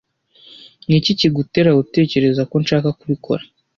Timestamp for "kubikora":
2.99-3.43